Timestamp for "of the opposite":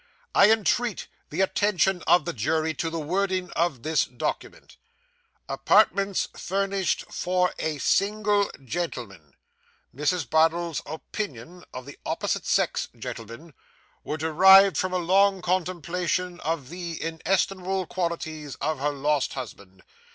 11.71-12.47